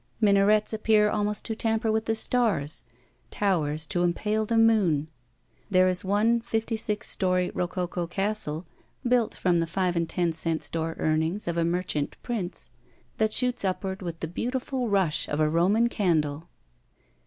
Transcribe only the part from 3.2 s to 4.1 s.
towers to